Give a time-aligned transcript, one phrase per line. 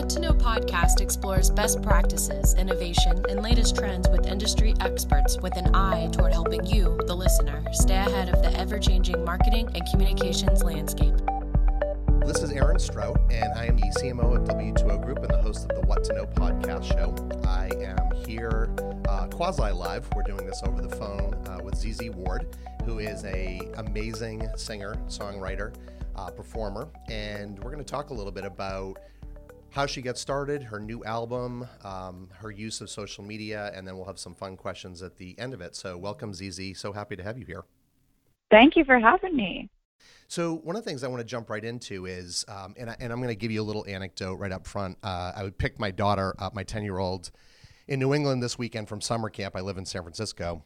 [0.00, 5.54] What to Know podcast explores best practices, innovation, and latest trends with industry experts with
[5.58, 9.82] an eye toward helping you, the listener, stay ahead of the ever changing marketing and
[9.90, 11.12] communications landscape.
[12.24, 15.70] This is Aaron Strout, and I am the CMO at W2O Group and the host
[15.70, 17.14] of the What to Know podcast show.
[17.46, 18.74] I am here
[19.06, 20.08] uh, quasi live.
[20.16, 22.56] We're doing this over the phone uh, with ZZ Ward,
[22.86, 25.74] who is a amazing singer, songwriter,
[26.16, 28.98] uh, performer, and we're going to talk a little bit about
[29.70, 33.96] how she gets started, her new album, um, her use of social media, and then
[33.96, 35.76] we'll have some fun questions at the end of it.
[35.76, 36.78] So, welcome, ZZ.
[36.78, 37.64] So happy to have you here.
[38.50, 39.70] Thank you for having me.
[40.26, 42.96] So, one of the things I want to jump right into is, um, and, I,
[43.00, 44.98] and I'm going to give you a little anecdote right up front.
[45.02, 47.30] Uh, I would pick my daughter up, my 10 year old,
[47.86, 49.56] in New England this weekend from summer camp.
[49.56, 50.64] I live in San Francisco.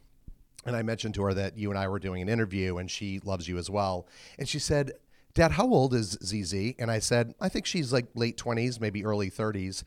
[0.66, 3.20] And I mentioned to her that you and I were doing an interview and she
[3.20, 4.08] loves you as well.
[4.38, 4.92] And she said,
[5.34, 6.74] Dad, how old is ZZ?
[6.78, 9.82] And I said, I think she's like late 20s, maybe early 30s.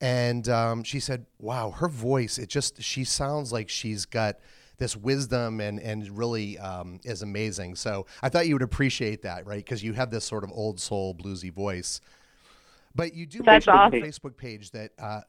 [0.00, 4.36] And um, she said, Wow, her voice, it just, she sounds like she's got
[4.78, 7.76] this wisdom and, and really um, is amazing.
[7.76, 9.62] So I thought you would appreciate that, right?
[9.62, 12.00] Because you have this sort of old soul bluesy voice.
[12.94, 14.02] But you do That's mention awesome.
[14.02, 15.20] on Facebook page that uh,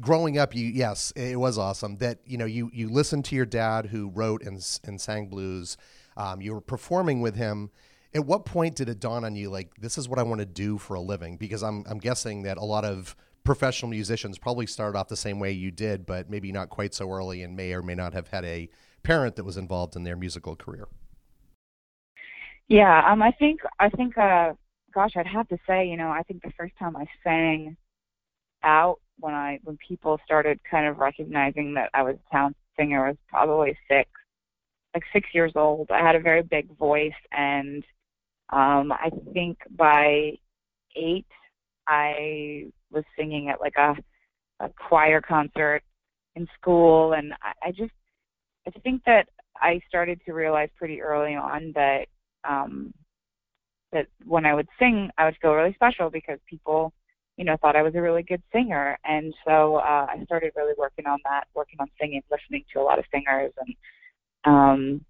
[0.00, 3.46] growing up, you yes, it was awesome that you know you you listened to your
[3.46, 5.76] dad who wrote and and sang blues.
[6.16, 7.70] Um, you were performing with him,
[8.14, 10.46] at what point did it dawn on you like this is what I want to
[10.46, 11.36] do for a living?
[11.36, 15.38] Because I'm I'm guessing that a lot of professional musicians probably started off the same
[15.38, 18.28] way you did, but maybe not quite so early, and may or may not have
[18.28, 18.68] had a
[19.02, 20.88] parent that was involved in their musical career.
[22.68, 24.54] Yeah, um, I think I think, uh,
[24.92, 27.76] gosh, I'd have to say, you know, I think the first time I sang
[28.64, 33.06] out when I when people started kind of recognizing that I was a talented singer
[33.06, 34.10] was probably six,
[34.94, 35.90] like six years old.
[35.90, 37.84] I had a very big voice, and
[38.50, 40.32] um, I think by
[40.94, 41.26] eight,
[41.86, 43.94] I was singing at like a,
[44.60, 45.82] a choir concert
[46.34, 47.92] in school, and I, I just
[48.66, 49.28] I think that
[49.60, 52.06] I started to realize pretty early on that
[52.48, 52.92] um,
[53.92, 56.92] that when I would sing, I would feel really special because people,
[57.36, 60.74] you know, thought I was a really good singer, and so uh, I started really
[60.76, 63.74] working on that, working on singing, listening to a lot of singers, and
[64.44, 65.04] um,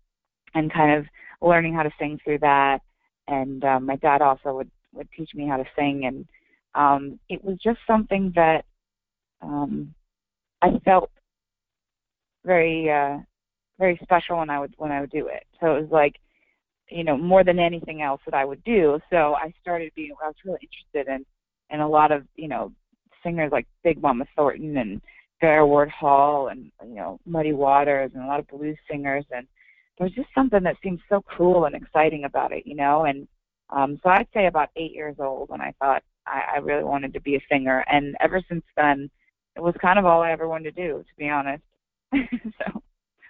[0.55, 1.07] and kind of
[1.47, 2.81] learning how to sing through that.
[3.29, 6.27] And um, my dad also would would teach me how to sing, and
[6.75, 8.65] um, it was just something that
[9.43, 9.95] um,
[10.63, 11.11] I felt
[12.45, 13.19] very uh,
[13.79, 15.45] very special when I would when I would do it.
[15.61, 16.17] So it was like,
[16.89, 19.01] you know, more than anything else that I would do.
[19.11, 21.27] So I started being I was really interested in
[21.71, 22.73] in a lot of you know
[23.23, 25.01] singers like Big Mama Thornton and
[25.41, 29.47] Vera Ward Hall and you know Muddy Waters and a lot of blues singers and
[29.99, 33.05] there was just something that seems so cool and exciting about it, you know.
[33.05, 33.27] And
[33.71, 37.15] um, so I'd say about eight years old when I thought I, I really wanted
[37.15, 39.11] to be a singer, and ever since then,
[39.57, 41.63] it was kind of all I ever wanted to do, to be honest.
[42.13, 42.83] so.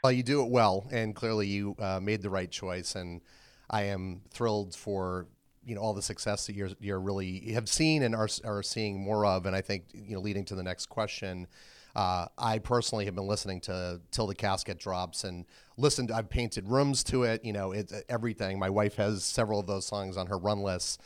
[0.02, 2.94] Well, you do it well, and clearly you uh, made the right choice.
[2.94, 3.22] And
[3.70, 5.26] I am thrilled for
[5.64, 9.00] you know all the success that you're you're really have seen and are are seeing
[9.00, 9.46] more of.
[9.46, 11.46] And I think you know leading to the next question.
[11.96, 15.46] Uh, I personally have been listening to Till the Casket Drops and
[15.78, 16.10] listened.
[16.10, 17.42] I've painted rooms to it.
[17.42, 18.58] You know, it's everything.
[18.58, 20.98] My wife has several of those songs on her run lists.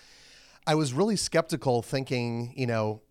[0.66, 3.02] I was really skeptical, thinking, you know,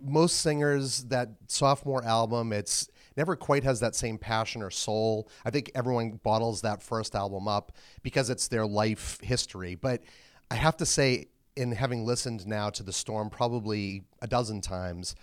[0.00, 2.88] most singers that sophomore album, it's
[3.18, 5.28] never quite has that same passion or soul.
[5.44, 7.72] I think everyone bottles that first album up
[8.02, 9.74] because it's their life history.
[9.74, 10.02] But
[10.50, 15.14] I have to say, in having listened now to The Storm probably a dozen times,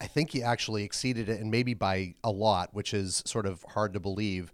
[0.00, 3.64] I think he actually exceeded it and maybe by a lot, which is sort of
[3.68, 4.52] hard to believe.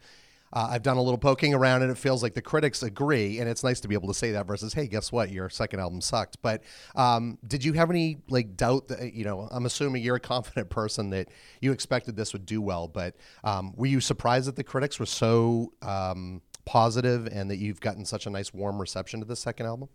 [0.52, 3.48] Uh, I've done a little poking around and it feels like the critics agree, and
[3.48, 5.30] it's nice to be able to say that versus, hey, guess what?
[5.30, 6.42] Your second album sucked.
[6.42, 6.62] But
[6.96, 9.48] um, did you have any like doubt that you know?
[9.50, 11.28] I'm assuming you're a confident person that
[11.60, 13.14] you expected this would do well, but
[13.44, 18.04] um, were you surprised that the critics were so um, positive and that you've gotten
[18.04, 19.88] such a nice warm reception to the second album?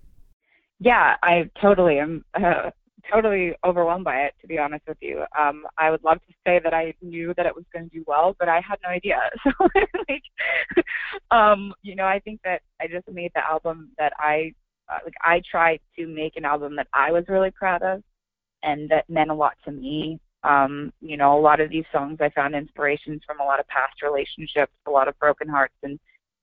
[0.80, 2.24] Yeah, I totally am.
[2.34, 2.72] Uh,
[3.12, 5.24] totally overwhelmed by it, to be honest with you.
[5.38, 8.04] Um, I would love to say that I knew that it was going to do
[8.08, 9.20] well, but I had no idea.
[9.44, 9.68] So,
[10.10, 10.24] like,
[11.32, 14.54] um, you know, I think that I just made the album that I
[14.90, 15.14] uh, like.
[15.22, 18.04] I tried to make an album that I was really proud of,
[18.64, 20.20] and that meant a lot to me.
[20.44, 23.68] Um, you know, a lot of these songs I found inspirations from a lot of
[23.68, 26.00] past relationships, a lot of broken hearts, and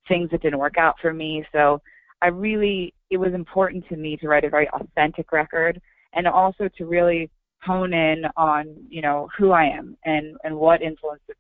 [0.08, 1.44] things that didn't work out for me.
[1.53, 1.81] So,
[2.20, 5.81] I really, it was important to me to write a very authentic record
[6.14, 7.31] and also to really
[7.62, 11.37] hone in on you know who I am and and what influences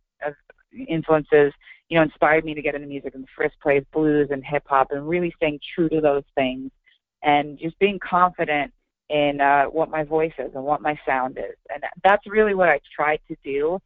[0.88, 1.52] influences
[1.88, 4.64] you know inspired me to get into music in the first place, blues and hip
[4.66, 6.70] hop, and really staying true to those things,
[7.22, 8.72] and just being confident
[9.10, 11.56] in uh, what my voice is and what my sound is.
[11.72, 13.78] And that's really what I try to do.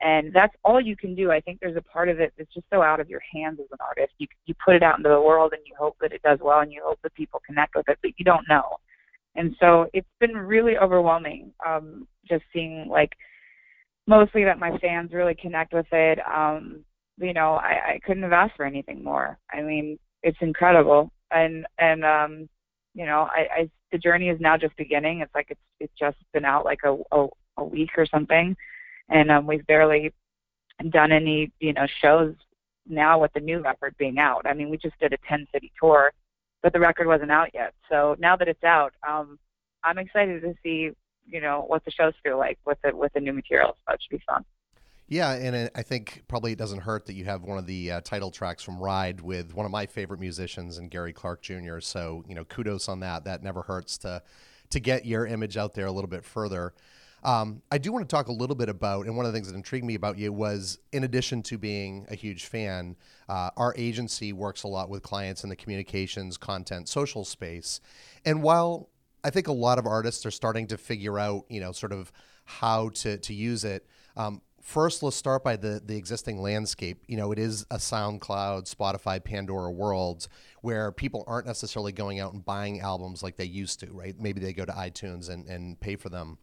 [0.00, 1.30] And that's all you can do.
[1.30, 3.68] I think there's a part of it that's just so out of your hands as
[3.70, 4.12] an artist.
[4.18, 6.58] You you put it out into the world and you hope that it does well
[6.58, 8.78] and you hope that people connect with it, but you don't know.
[9.34, 13.12] And so it's been really overwhelming, um, just seeing like
[14.06, 16.18] mostly that my fans really connect with it.
[16.26, 16.84] Um,
[17.18, 19.38] you know, I, I couldn't have asked for anything more.
[19.50, 21.10] I mean, it's incredible.
[21.30, 22.48] And and um,
[22.94, 25.20] you know, I, I the journey is now just beginning.
[25.20, 27.26] It's like it's it's just been out like a a,
[27.58, 28.54] a week or something,
[29.08, 30.12] and um, we've barely
[30.90, 32.34] done any you know shows
[32.88, 34.46] now with the new record being out.
[34.46, 36.12] I mean, we just did a 10 city tour,
[36.62, 37.74] but the record wasn't out yet.
[37.90, 39.38] So now that it's out, um,
[39.84, 40.90] I'm excited to see
[41.26, 43.70] you know what the shows feel like with the with the new material.
[43.70, 44.44] So that should be fun.
[45.08, 48.00] Yeah, and I think probably it doesn't hurt that you have one of the uh,
[48.00, 51.80] title tracks from Ride with one of my favorite musicians and Gary Clark Jr.
[51.80, 53.24] So you know, kudos on that.
[53.24, 54.22] That never hurts to
[54.70, 56.72] to get your image out there a little bit further.
[57.24, 59.48] Um, I do want to talk a little bit about, and one of the things
[59.48, 62.96] that intrigued me about you was, in addition to being a huge fan,
[63.28, 67.80] uh, our agency works a lot with clients in the communications, content, social space.
[68.24, 68.88] And while
[69.24, 72.12] I think a lot of artists are starting to figure out, you know, sort of
[72.44, 73.86] how to to use it.
[74.16, 78.72] Um, first let's start by the the existing landscape you know it is a soundcloud
[78.72, 80.28] spotify pandora world
[80.60, 84.40] where people aren't necessarily going out and buying albums like they used to right maybe
[84.40, 86.38] they go to itunes and, and pay for them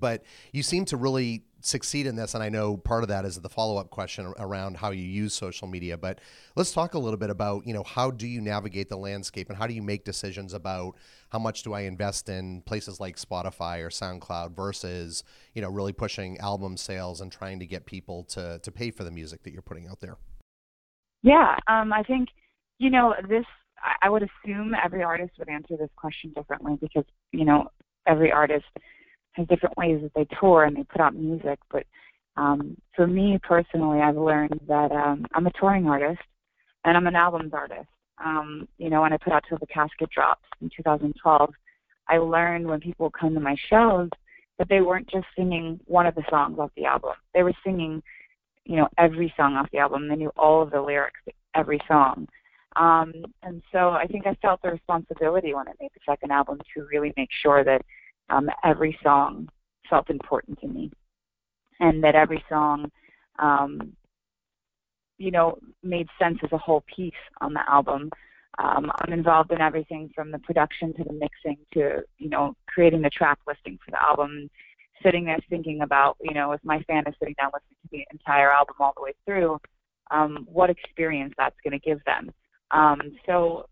[0.00, 0.22] but
[0.52, 3.48] you seem to really succeed in this and i know part of that is the
[3.48, 6.20] follow-up question around how you use social media but
[6.54, 9.58] let's talk a little bit about you know how do you navigate the landscape and
[9.58, 10.94] how do you make decisions about
[11.30, 15.92] how much do i invest in places like spotify or soundcloud versus you know really
[15.92, 19.52] pushing album sales and trying to get people to to pay for the music that
[19.52, 20.18] you're putting out there?
[21.22, 22.28] Yeah um, i think
[22.78, 23.46] you know this
[24.02, 27.70] i would assume every artist would answer this question differently because you know
[28.06, 28.66] every artist
[29.36, 31.58] has different ways that they tour and they put out music.
[31.70, 31.84] But
[32.36, 36.22] um, for me personally, I've learned that um, I'm a touring artist
[36.84, 37.88] and I'm an albums artist.
[38.24, 41.52] Um, you know, when I put out Till the Casket Drops in 2012,
[42.08, 44.08] I learned when people come to my shows
[44.58, 47.12] that they weren't just singing one of the songs off the album.
[47.34, 48.02] They were singing,
[48.64, 50.08] you know, every song off the album.
[50.08, 52.26] They knew all of the lyrics to every song.
[52.76, 53.12] Um,
[53.42, 56.86] and so I think I felt the responsibility when I made the second album to
[56.90, 57.82] really make sure that
[58.30, 59.48] um, every song
[59.88, 60.90] felt important to me,
[61.80, 62.90] and that every song,
[63.38, 63.92] um,
[65.18, 68.10] you know, made sense as a whole piece on the album.
[68.58, 73.02] Um, I'm involved in everything from the production to the mixing to you know creating
[73.02, 74.50] the track listing for the album.
[75.02, 78.06] Sitting there thinking about you know if my fan is sitting down listening to the
[78.10, 79.58] entire album all the way through,
[80.10, 82.30] um, what experience that's going to give them.
[82.70, 83.66] Um, so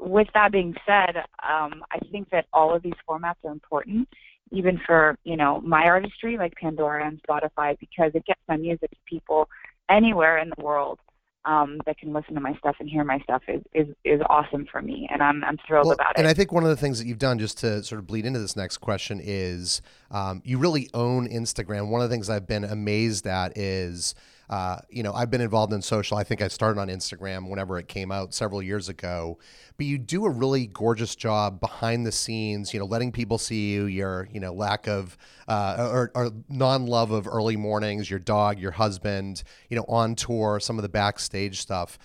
[0.00, 4.08] with that being said, um, I think that all of these formats are important,
[4.50, 8.90] even for you know my artistry like Pandora and Spotify, because it gets my music
[8.90, 9.48] to people
[9.88, 10.98] anywhere in the world
[11.44, 14.66] um, that can listen to my stuff and hear my stuff is is, is awesome
[14.70, 16.18] for me, and I'm I'm thrilled well, about it.
[16.18, 18.26] And I think one of the things that you've done, just to sort of bleed
[18.26, 19.80] into this next question, is
[20.10, 21.88] um, you really own Instagram.
[21.88, 24.14] One of the things I've been amazed at is
[24.50, 26.16] uh, you know, I've been involved in social.
[26.16, 29.38] I think I started on Instagram whenever it came out several years ago.
[29.76, 33.70] But you do a really gorgeous job behind the scenes, you know, letting people see
[33.70, 35.16] you, your, you know, lack of
[35.46, 40.16] uh, or, or non love of early mornings, your dog, your husband, you know, on
[40.16, 41.96] tour, some of the backstage stuff.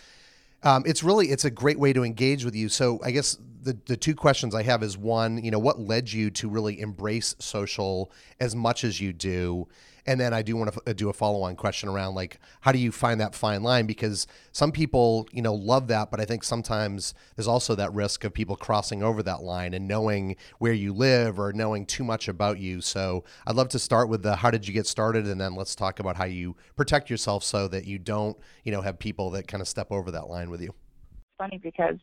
[0.61, 2.69] Um, it's really it's a great way to engage with you.
[2.69, 6.13] So I guess the the two questions I have is one, you know, what led
[6.13, 9.67] you to really embrace social as much as you do,
[10.05, 12.39] and then I do want to f- uh, do a follow on question around like
[12.61, 16.21] how do you find that fine line because some people you know love that, but
[16.21, 20.35] I think sometimes there's also that risk of people crossing over that line and knowing
[20.59, 22.81] where you live or knowing too much about you.
[22.81, 25.75] So I'd love to start with the how did you get started, and then let's
[25.75, 29.47] talk about how you protect yourself so that you don't you know have people that
[29.47, 30.69] kind of step over that line with you.
[30.69, 31.97] It's funny because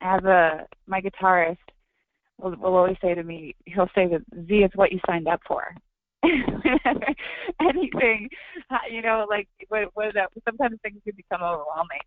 [0.00, 1.58] as a my guitarist
[2.38, 5.40] will, will always say to me, he'll say that Z is what you signed up
[5.46, 5.74] for.
[7.60, 8.28] anything,
[8.90, 12.00] you know, like what, what that, sometimes things can become overwhelming,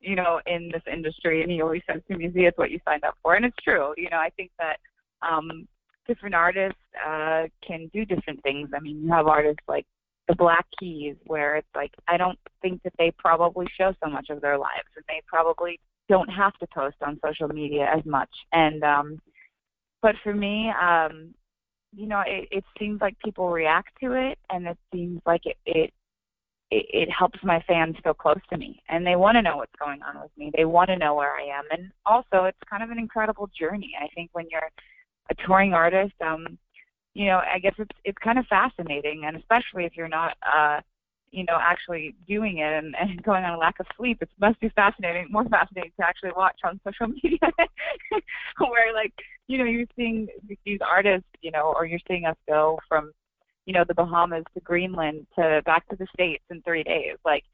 [0.00, 1.42] you know, in this industry.
[1.42, 3.56] And he always says to me, "Z, is what you signed up for," and it's
[3.62, 3.94] true.
[3.96, 4.78] You know, I think that
[5.22, 5.68] um,
[6.08, 8.70] different artists uh, can do different things.
[8.74, 9.86] I mean, you have artists like
[10.28, 14.30] the Black Keys, where it's like I don't think that they probably show so much
[14.30, 15.78] of their lives, and they probably
[16.10, 18.34] don't have to post on social media as much.
[18.52, 19.08] And um,
[20.02, 21.32] but for me, um,
[21.94, 25.56] you know, it, it seems like people react to it, and it seems like it,
[25.64, 25.90] it
[26.72, 29.82] it, it helps my fans feel close to me, and they want to know what's
[29.84, 30.50] going on with me.
[30.56, 33.92] They want to know where I am, and also it's kind of an incredible journey.
[34.00, 34.70] I think when you're
[35.30, 36.58] a touring artist, um,
[37.14, 40.80] you know, I guess it's it's kind of fascinating, and especially if you're not, uh,
[41.30, 44.60] you know, actually doing it and, and going on a lack of sleep, it must
[44.60, 47.38] be fascinating, more fascinating to actually watch on social media,
[48.58, 49.12] where like,
[49.48, 50.28] you know, you're seeing
[50.64, 53.12] these artists, you know, or you're seeing us go from,
[53.66, 57.16] you know, the Bahamas to Greenland to back to the States in three days.
[57.24, 57.44] Like,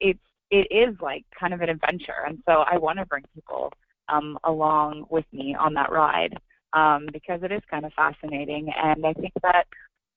[0.00, 3.72] it's it is like kind of an adventure, and so I want to bring people
[4.08, 6.38] um, along with me on that ride
[6.72, 8.72] um, because it is kind of fascinating.
[8.76, 9.66] And I think that,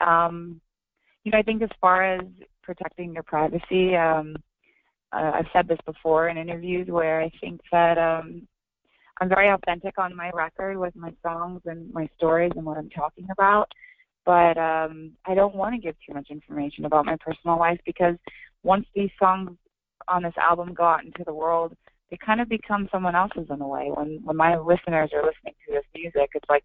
[0.05, 0.61] um,
[1.23, 2.21] you know, I think as far as
[2.63, 4.35] protecting your privacy, um,
[5.11, 8.47] uh, I've said this before in interviews where I think that um,
[9.19, 12.89] I'm very authentic on my record with my songs and my stories and what I'm
[12.89, 13.71] talking about.
[14.25, 18.15] But um, I don't want to give too much information about my personal life because
[18.63, 19.51] once these songs
[20.07, 21.75] on this album go out into the world,
[22.09, 23.91] they kind of become someone else's in a way.
[23.93, 26.63] When when my listeners are listening to this music, it's like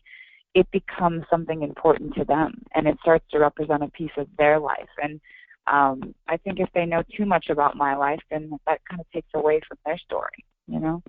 [0.55, 4.59] it becomes something important to them, and it starts to represent a piece of their
[4.61, 4.89] life.
[5.03, 5.21] And
[5.67, 9.11] um, I think if they know too much about my life, then that kind of
[9.13, 10.45] takes away from their story.
[10.67, 11.03] You know.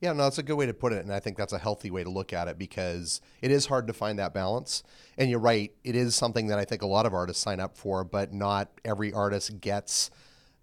[0.00, 1.04] Yeah, no, that's a good way to put it.
[1.04, 3.86] And I think that's a healthy way to look at it because it is hard
[3.86, 4.82] to find that balance.
[5.16, 7.76] And you're right, it is something that I think a lot of artists sign up
[7.76, 10.10] for, but not every artist gets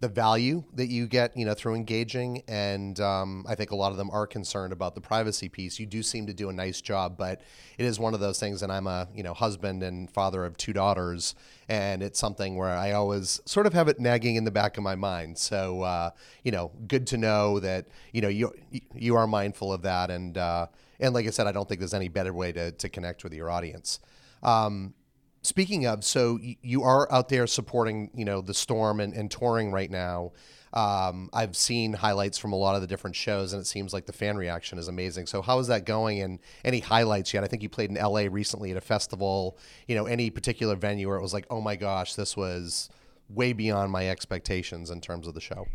[0.01, 2.41] the value that you get, you know, through engaging.
[2.47, 5.77] And um, I think a lot of them are concerned about the privacy piece.
[5.77, 7.41] You do seem to do a nice job, but
[7.77, 8.63] it is one of those things.
[8.63, 11.35] And I'm a, you know, husband and father of two daughters,
[11.67, 14.83] and it's something where I always sort of have it nagging in the back of
[14.83, 15.37] my mind.
[15.37, 16.11] So, uh,
[16.43, 18.53] you know, good to know that you know you
[18.95, 20.67] you are mindful of that, and uh,
[21.01, 23.33] and like I said, I don't think there's any better way to to connect with
[23.33, 23.99] your audience.
[24.41, 24.93] Um,
[25.41, 29.71] Speaking of, so you are out there supporting, you know, the storm and, and touring
[29.71, 30.33] right now.
[30.73, 34.05] Um, I've seen highlights from a lot of the different shows, and it seems like
[34.05, 35.25] the fan reaction is amazing.
[35.25, 36.21] So, how is that going?
[36.21, 37.43] And any highlights yet?
[37.43, 39.57] I think you played in LA recently at a festival.
[39.87, 42.89] You know, any particular venue where it was like, oh my gosh, this was
[43.29, 45.65] way beyond my expectations in terms of the show.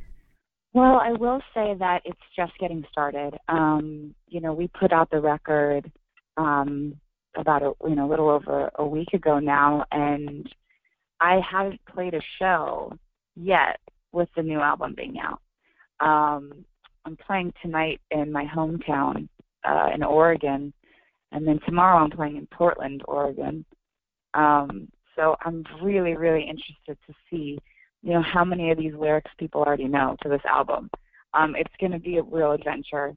[0.74, 3.38] Well, I will say that it's just getting started.
[3.48, 5.90] Um, you know, we put out the record
[6.36, 7.00] um,
[7.36, 10.48] about a you know a little over a week ago now, and
[11.20, 12.92] I haven't played a show
[13.36, 13.80] yet
[14.12, 15.40] with the new album being out.
[16.00, 16.64] Um,
[17.04, 19.28] I'm playing tonight in my hometown
[19.64, 20.72] uh, in Oregon,
[21.32, 23.64] and then tomorrow I'm playing in Portland, Oregon.
[24.34, 27.58] Um, so I'm really, really interested to see,
[28.02, 30.90] you know, how many of these lyrics people already know to this album.
[31.34, 33.14] Um, it's going to be a real adventure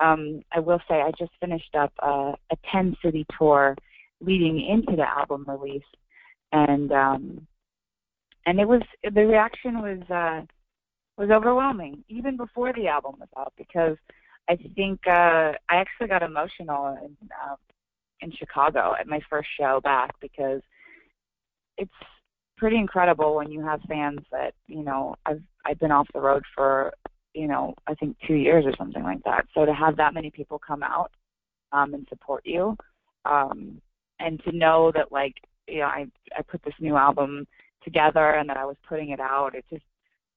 [0.00, 3.76] um, I will say I just finished up a, a 10 city tour
[4.20, 5.82] leading into the album release,
[6.52, 7.46] and um,
[8.46, 10.44] and it was the reaction was uh,
[11.16, 13.96] was overwhelming even before the album was out because
[14.48, 17.56] I think uh, I actually got emotional in um,
[18.20, 20.60] in Chicago at my first show back because
[21.78, 21.90] it's
[22.56, 26.44] pretty incredible when you have fans that you know I've I've been off the road
[26.54, 26.92] for
[27.34, 29.46] you know, I think two years or something like that.
[29.54, 31.12] So to have that many people come out
[31.72, 32.76] um, and support you,
[33.24, 33.80] um,
[34.18, 35.34] and to know that like,
[35.68, 36.06] you know, I
[36.36, 37.46] I put this new album
[37.82, 39.84] together and that I was putting it out, it just,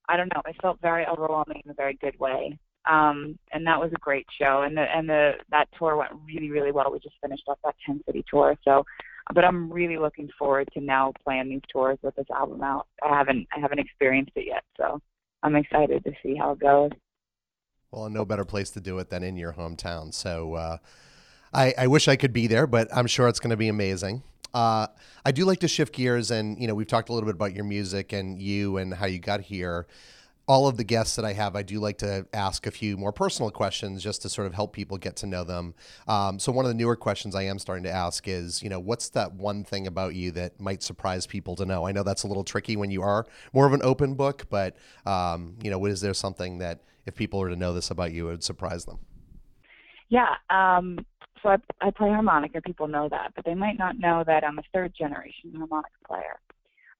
[0.08, 2.58] I don't know, it felt very overwhelming in a very good way.
[2.90, 6.50] Um, and that was a great show, and the and the that tour went really
[6.50, 6.92] really well.
[6.92, 8.84] We just finished up that 10 city tour, so
[9.32, 12.86] but I'm really looking forward to now playing these tours with this album out.
[13.02, 15.00] I haven't I haven't experienced it yet, so
[15.44, 16.90] I'm excited to see how it goes.
[17.90, 20.12] Well, no better place to do it than in your hometown.
[20.12, 20.78] So uh,
[21.52, 24.22] I, I, wish I could be there, but I'm sure it's going to be amazing.
[24.54, 24.86] Uh,
[25.24, 27.54] I do like to shift gears, and you know we've talked a little bit about
[27.54, 29.86] your music and you and how you got here
[30.46, 33.12] all of the guests that I have, I do like to ask a few more
[33.12, 35.74] personal questions just to sort of help people get to know them.
[36.06, 38.78] Um, so one of the newer questions I am starting to ask is, you know,
[38.78, 41.86] what's that one thing about you that might surprise people to know?
[41.86, 44.76] I know that's a little tricky when you are more of an open book, but
[45.06, 48.28] um, you know, is there something that if people were to know this about you,
[48.28, 48.98] it would surprise them?
[50.10, 50.34] Yeah.
[50.50, 50.98] Um,
[51.42, 52.60] so I, I play harmonica.
[52.60, 56.38] People know that, but they might not know that I'm a third generation harmonica player.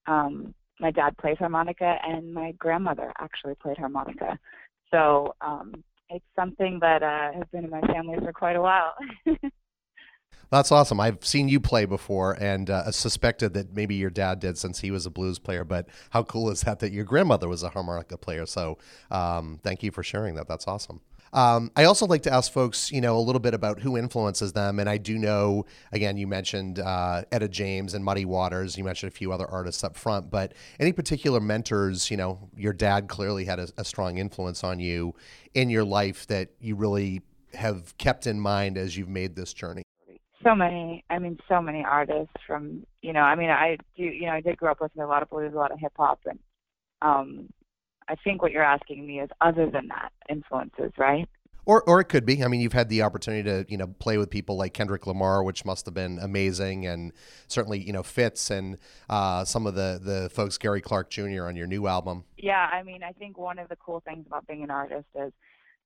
[0.07, 4.39] Um, my dad plays harmonica and my grandmother actually played harmonica.
[4.91, 5.73] So um,
[6.11, 8.95] it's something that uh, has been in my family for quite a while.
[10.51, 11.01] That's awesome.
[11.01, 14.91] I've seen you play before and uh, suspected that maybe your dad did since he
[14.91, 15.65] was a blues player.
[15.65, 18.47] But how cool is that that your grandmother was a harmonica player?
[18.47, 18.79] So
[19.11, 20.47] um, thank you for sharing that.
[20.47, 21.01] That's awesome.
[21.35, 24.53] Um, I also like to ask folks, you know, a little bit about who influences
[24.53, 24.79] them.
[24.79, 28.79] And I do know, again, you mentioned uh, Etta James and Muddy Waters.
[28.79, 32.73] You mentioned a few other artists up front, but any particular mentors, you know, your
[32.73, 35.15] dad clearly had a, a strong influence on you
[35.55, 37.21] in your life that you really
[37.55, 39.83] have kept in mind as you've made this journey?
[40.45, 41.03] so many.
[41.11, 43.23] I mean, so many artists from you know.
[43.23, 44.05] I mean, I do.
[44.05, 45.81] You know, I did grow up listening to a lot of blues, a lot of
[45.81, 46.39] hip hop, and
[47.03, 47.49] um,
[48.09, 51.29] I think what you're asking me is other than that influences, right?
[51.67, 52.45] Or, or it could be.
[52.45, 55.43] I mean, you've had the opportunity to, you know, play with people like Kendrick Lamar,
[55.43, 57.13] which must have been amazing, and
[57.49, 58.77] certainly, you know, Fitz and
[59.09, 61.47] uh, some of the the folks, Gary Clark Jr.
[61.47, 62.25] on your new album.
[62.37, 65.33] Yeah, I mean, I think one of the cool things about being an artist is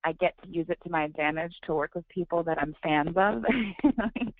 [0.02, 3.16] I get to use it to my advantage to work with people that I'm fans
[3.16, 3.44] of.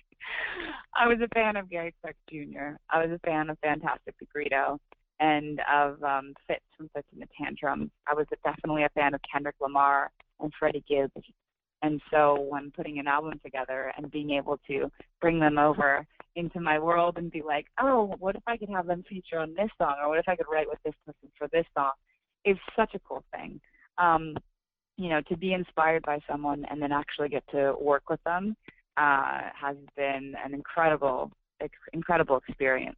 [0.95, 2.75] I was a fan of Gary Clark Jr.
[2.89, 4.79] I was a fan of Fantastic Negrito
[5.19, 7.91] and of um, Fitz from Fitz and the Tantrum.
[8.07, 11.25] I was definitely a fan of Kendrick Lamar and Freddie Gibbs.
[11.81, 16.59] And so when putting an album together and being able to bring them over into
[16.59, 19.69] my world and be like, oh, what if I could have them feature on this
[19.77, 21.91] song, or what if I could write with this person for this song,
[22.45, 23.59] is such a cool thing.
[23.97, 24.35] Um,
[24.97, 28.55] you know, to be inspired by someone and then actually get to work with them
[28.97, 31.31] uh, has been an incredible,
[31.93, 32.97] incredible experience.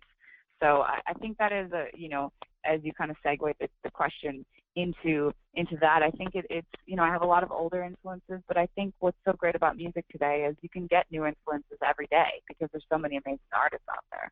[0.62, 2.32] So I, I think that is a, you know,
[2.66, 6.68] as you kind of segue the, the question into into that, I think it, it's,
[6.86, 9.56] you know, I have a lot of older influences, but I think what's so great
[9.56, 13.18] about music today is you can get new influences every day because there's so many
[13.18, 14.32] amazing artists out there.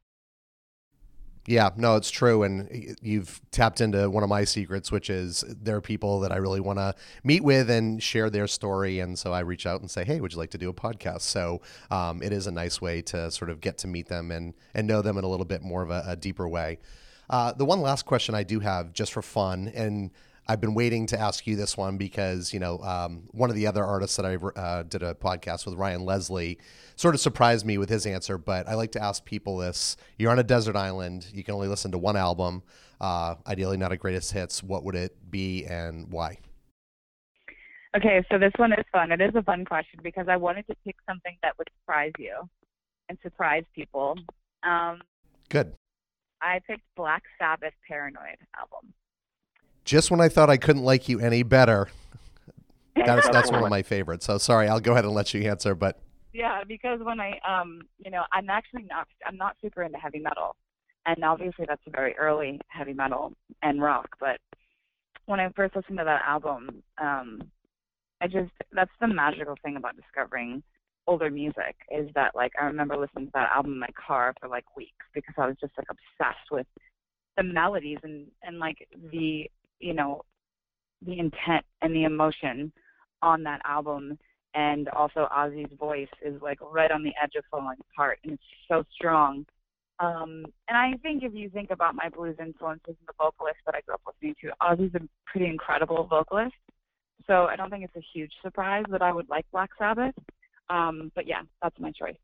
[1.50, 2.44] Yeah, no, it's true.
[2.44, 6.36] And you've tapped into one of my secrets, which is there are people that I
[6.36, 9.00] really want to meet with and share their story.
[9.00, 11.22] And so I reach out and say, hey, would you like to do a podcast?
[11.22, 14.54] So um, it is a nice way to sort of get to meet them and,
[14.76, 16.78] and know them in a little bit more of a, a deeper way.
[17.32, 20.12] Uh, the one last question I do have, just for fun, and
[20.50, 23.68] I've been waiting to ask you this one because you know um, one of the
[23.68, 26.58] other artists that I uh, did a podcast with, Ryan Leslie,
[26.96, 28.40] sort of surprised me with his answer.
[28.40, 31.28] But I like to ask people this: You're on a desert island.
[31.32, 32.64] You can only listen to one album.
[33.00, 34.64] Uh, ideally, not a greatest hits.
[34.64, 36.40] What would it be and why?
[37.96, 39.12] Okay, so this one is fun.
[39.12, 42.50] It is a fun question because I wanted to pick something that would surprise you
[43.08, 44.18] and surprise people.
[44.64, 45.02] Um,
[45.50, 45.74] Good.
[46.42, 48.94] I picked Black Sabbath Paranoid album
[49.90, 51.90] just when I thought I couldn't like you any better,
[52.96, 54.28] that's that's one of my favorites.
[54.28, 55.74] So sorry, I'll go ahead and let you answer.
[55.74, 56.00] But
[56.32, 60.20] yeah, because when I um you know I'm actually not I'm not super into heavy
[60.20, 60.56] metal,
[61.08, 64.10] and obviously that's a very early heavy metal and rock.
[64.20, 64.40] But
[65.26, 67.42] when I first listened to that album, um,
[68.22, 70.62] I just that's the magical thing about discovering
[71.08, 74.48] older music is that like I remember listening to that album in my car for
[74.50, 76.68] like weeks because I was just like obsessed with
[77.38, 79.50] the melodies and and like the
[79.80, 80.22] you know
[81.06, 82.72] the intent and the emotion
[83.22, 84.18] on that album
[84.54, 88.44] and also Ozzy's voice is like right on the edge of falling apart and it's
[88.68, 89.46] so strong.
[90.00, 93.76] Um, and I think if you think about my blues influences and the vocalists that
[93.76, 96.56] I grew up listening to, Ozzy's a pretty incredible vocalist.
[97.28, 100.16] So I don't think it's a huge surprise that I would like Black Sabbath.
[100.70, 102.16] Um, but yeah, that's my choice.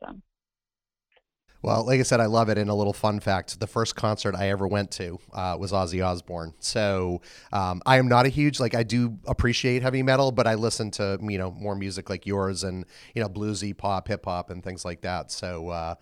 [1.66, 2.60] Well, like I said, I love it.
[2.60, 6.06] And a little fun fact: the first concert I ever went to uh, was Ozzy
[6.06, 6.54] Osbourne.
[6.60, 10.54] So um, I am not a huge like I do appreciate heavy metal, but I
[10.54, 14.52] listen to you know more music like yours and you know bluesy pop, hip hop,
[14.52, 15.32] and things like that.
[15.32, 15.96] So uh,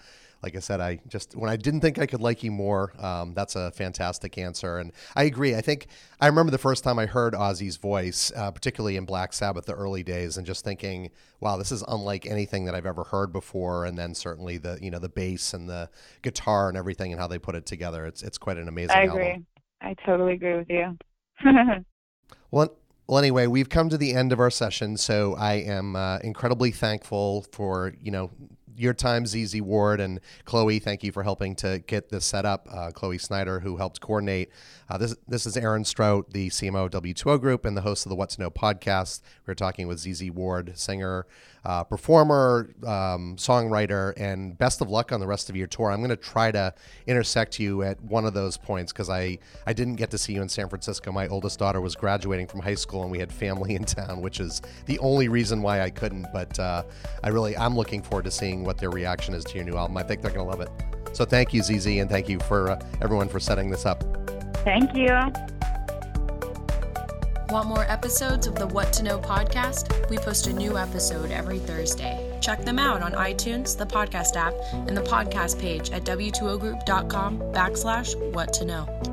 [0.44, 3.34] like I said, I just when I didn't think I could like you more, um,
[3.34, 5.56] that's a fantastic answer, and I agree.
[5.56, 5.88] I think
[6.20, 9.74] I remember the first time I heard Ozzy's voice, uh, particularly in Black Sabbath, the
[9.74, 13.86] early days, and just thinking, "Wow, this is unlike anything that I've ever heard before."
[13.86, 15.90] And then certainly the you know the bass and the
[16.22, 18.06] guitar and everything and how they put it together.
[18.06, 18.98] It's it's quite an amazing.
[18.98, 19.30] I agree.
[19.30, 19.46] Album.
[19.82, 20.98] I totally agree with you.
[22.52, 22.76] well,
[23.08, 26.72] well, anyway, we've come to the end of our session, so I am uh, incredibly
[26.72, 28.32] thankful for you know
[28.76, 30.80] your time, ZZ Ward and Chloe.
[30.80, 32.68] Thank you for helping to get this set up.
[32.72, 34.50] Uh, Chloe Snyder, who helped coordinate.
[34.90, 38.16] Uh, this this is Aaron Strout, the CMO W2O Group and the host of the
[38.16, 39.22] What to Know podcast.
[39.46, 41.26] We're talking with ZZ Ward, singer
[41.66, 45.92] uh, performer, um, songwriter, and best of luck on the rest of your tour.
[45.92, 46.74] I'm going to try to
[47.08, 50.42] intersect you at one of those points because I, I didn't get to see you
[50.42, 51.12] in San Francisco.
[51.12, 54.40] My oldest daughter was graduating from high school and we had family in town, which
[54.40, 56.28] is the only reason why I couldn't.
[56.34, 56.84] But uh,
[57.24, 59.98] I really, I'm looking forward to seeing what their reaction is to your new album.
[59.98, 60.70] I think they're going to love it.
[61.16, 64.04] So thank you, ZZ, and thank you for uh, everyone for setting this up.
[64.64, 65.53] Thank you.
[67.54, 70.10] Want more episodes of the What to Know podcast?
[70.10, 72.36] We post a new episode every Thursday.
[72.42, 78.34] Check them out on iTunes, the podcast app, and the podcast page at w2ogroup.com backslash
[78.34, 79.13] what to know.